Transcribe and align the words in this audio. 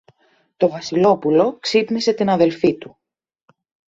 Το 0.57 0.69
Βασιλόπουλο 0.69 1.57
ξύπνησε 1.59 2.13
την 2.13 2.29
αδελφή 2.29 2.77
του. 2.77 2.97